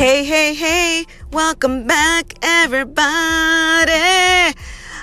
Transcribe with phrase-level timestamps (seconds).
[0.00, 3.92] Hey, hey, hey, welcome back, everybody.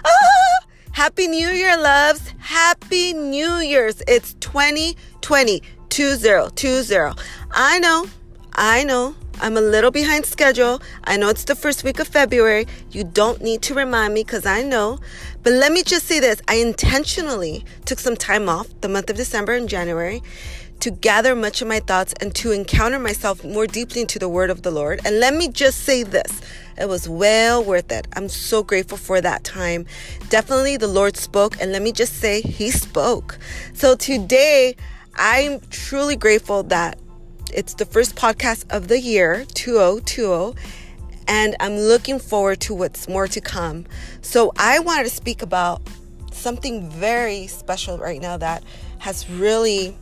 [0.03, 0.57] Oh,
[0.91, 2.33] Happy New Year, loves.
[2.39, 4.01] Happy New Year's.
[4.07, 7.15] It's 2020, 2020.
[7.51, 8.07] I know,
[8.53, 10.81] I know, I'm a little behind schedule.
[11.03, 12.65] I know it's the first week of February.
[12.89, 14.97] You don't need to remind me because I know.
[15.43, 19.15] But let me just say this I intentionally took some time off the month of
[19.15, 20.23] December and January
[20.79, 24.49] to gather much of my thoughts and to encounter myself more deeply into the word
[24.49, 25.01] of the Lord.
[25.05, 26.41] And let me just say this
[26.77, 28.07] it was well worth it.
[28.13, 29.87] I'm so grateful for that time.
[30.29, 33.39] Definitely the Lord spoke, and let me just say, He spoke.
[33.73, 34.75] So today,
[35.15, 36.99] I'm truly grateful that
[37.51, 40.55] it's the first podcast of the year, 2020,
[41.27, 43.85] and I'm looking forward to what's more to come.
[44.21, 45.81] So I wanted to speak about
[46.31, 48.63] something very special right now that
[48.99, 49.97] has really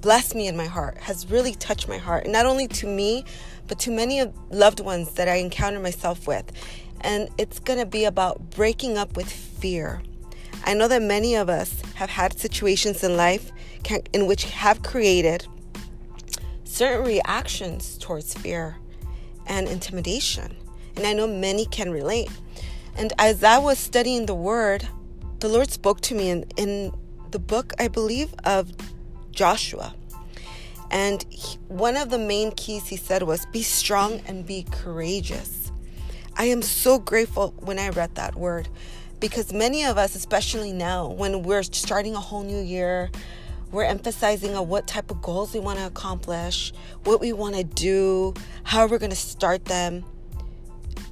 [0.00, 3.24] blessed me in my heart, has really touched my heart, and not only to me,
[3.66, 6.50] but to many loved ones that I encounter myself with.
[7.00, 10.02] And it's going to be about breaking up with fear.
[10.64, 14.82] I know that many of us have had situations in life can, in which have
[14.82, 15.46] created
[16.64, 18.76] certain reactions towards fear
[19.46, 20.56] and intimidation.
[20.96, 22.30] And I know many can relate.
[22.96, 24.88] And as I was studying the word,
[25.38, 26.92] the Lord spoke to me in, in
[27.30, 28.72] the book, I believe, of
[29.38, 29.94] Joshua.
[30.90, 35.70] And he, one of the main keys he said was be strong and be courageous.
[36.36, 38.68] I am so grateful when I read that word
[39.20, 43.12] because many of us, especially now, when we're starting a whole new year,
[43.70, 46.72] we're emphasizing on what type of goals we want to accomplish,
[47.04, 50.04] what we want to do, how we're going to start them.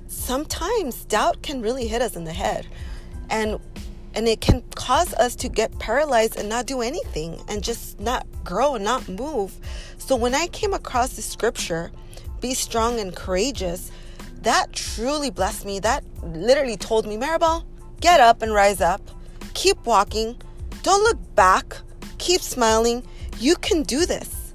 [0.09, 2.67] Sometimes doubt can really hit us in the head.
[3.31, 3.61] And
[4.17, 8.27] and it can cause us to get paralyzed and not do anything and just not
[8.43, 9.55] grow and not move.
[9.99, 11.93] So when I came across the scripture,
[12.41, 13.93] be strong and courageous,
[14.41, 15.81] that truly blessed me.
[15.81, 17.65] That literally told me, Maribel,
[18.01, 19.03] get up and rise up.
[19.53, 20.37] Keep walking.
[20.83, 21.77] Don't look back.
[22.17, 23.03] Keep smiling.
[23.39, 24.55] You can do this.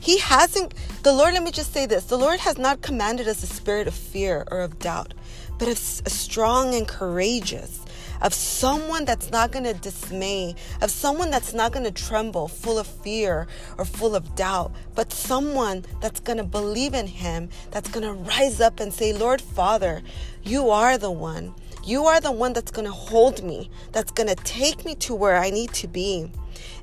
[0.00, 0.72] He hasn't,
[1.02, 3.86] the Lord, let me just say this the Lord has not commanded us a spirit
[3.86, 5.12] of fear or of doubt,
[5.58, 7.84] but of strong and courageous
[8.22, 12.78] of someone that's not going to dismay, of someone that's not going to tremble, full
[12.78, 13.46] of fear
[13.76, 18.12] or full of doubt, but someone that's going to believe in Him, that's going to
[18.12, 20.02] rise up and say, Lord Father,
[20.42, 21.54] you are the one.
[21.84, 25.16] You are the one that's going to hold me, that's going to take me to
[25.16, 26.30] where I need to be.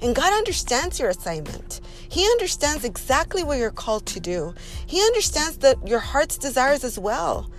[0.02, 1.80] And God understands your assignment.
[2.10, 4.54] He understands exactly what you're called to do.
[4.88, 7.50] He understands that your heart's desires as well.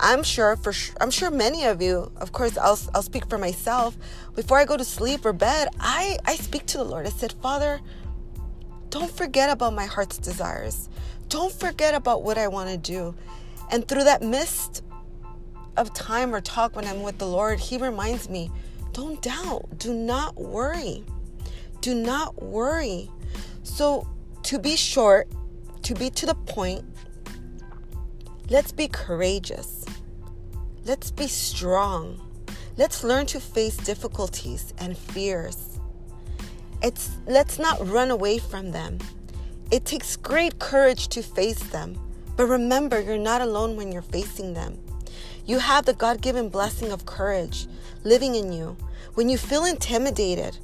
[0.00, 3.96] I'm sure for I'm sure many of you, of course, I'll I'll speak for myself.
[4.34, 7.06] Before I go to sleep or bed, I I speak to the Lord.
[7.06, 7.80] I said, Father,
[8.90, 10.88] don't forget about my heart's desires.
[11.28, 13.14] Don't forget about what I want to do.
[13.70, 14.82] And through that mist
[15.76, 18.50] of time or talk when I'm with the Lord, He reminds me,
[18.92, 19.78] don't doubt.
[19.78, 21.04] Do not worry.
[21.80, 23.10] Do not worry.
[23.62, 24.08] So,
[24.44, 25.28] to be short,
[25.82, 26.84] to be to the point,
[28.48, 29.77] let's be courageous.
[30.88, 32.18] Let's be strong.
[32.78, 35.78] Let's learn to face difficulties and fears.
[36.82, 38.96] It's let's not run away from them.
[39.70, 41.98] It takes great courage to face them.
[42.38, 44.78] But remember, you're not alone when you're facing them.
[45.44, 47.66] You have the God given blessing of courage
[48.02, 48.74] living in you.
[49.12, 50.56] When you feel intimidated,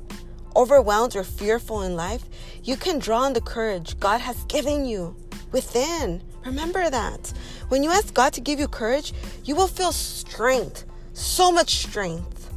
[0.57, 2.25] overwhelmed, or fearful in life,
[2.63, 5.15] you can draw on the courage God has given you
[5.53, 6.23] within.
[6.47, 7.31] Remember that.
[7.75, 9.13] When you ask God to give you courage,
[9.45, 12.55] you will feel strength, so much strength,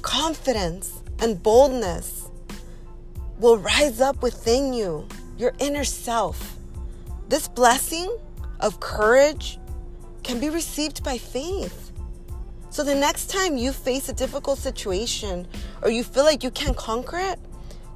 [0.00, 2.30] confidence, and boldness
[3.38, 6.56] will rise up within you, your inner self.
[7.28, 8.10] This blessing
[8.60, 9.58] of courage
[10.22, 11.92] can be received by faith.
[12.70, 15.46] So the next time you face a difficult situation
[15.82, 17.38] or you feel like you can't conquer it,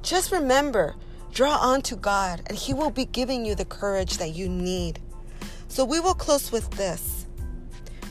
[0.03, 0.93] just remember
[1.33, 4.99] Draw on to God, and He will be giving you the courage that you need.
[5.73, 7.25] So, we will close with this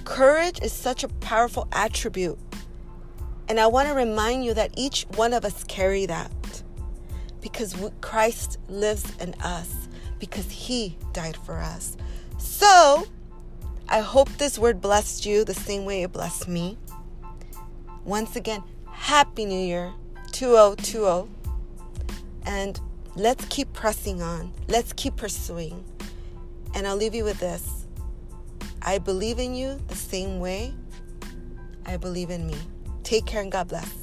[0.05, 2.37] courage is such a powerful attribute.
[3.49, 6.33] And I want to remind you that each one of us carry that
[7.41, 9.87] because Christ lives in us,
[10.19, 11.97] because He died for us.
[12.37, 13.07] So,
[13.89, 16.79] I hope this word blessed you the same way it blessed me.
[18.05, 19.93] Once again, Happy New Year
[20.33, 21.31] 2020.
[22.45, 22.81] And
[23.15, 24.55] Let's keep pressing on.
[24.69, 25.85] Let's keep pursuing.
[26.75, 27.87] And I'll leave you with this
[28.83, 30.75] I believe in you the same way
[31.87, 32.57] I believe in me.
[33.05, 34.02] Take care and God bless.